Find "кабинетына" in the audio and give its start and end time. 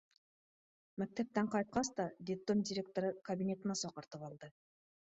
3.31-3.79